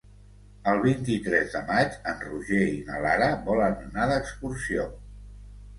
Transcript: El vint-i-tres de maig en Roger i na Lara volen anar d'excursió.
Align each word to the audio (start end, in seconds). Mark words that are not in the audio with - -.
El 0.71 0.79
vint-i-tres 0.85 1.51
de 1.57 1.61
maig 1.67 1.99
en 2.13 2.25
Roger 2.29 2.65
i 2.79 2.83
na 2.89 3.03
Lara 3.07 3.29
volen 3.53 3.79
anar 3.91 4.13
d'excursió. 4.15 4.93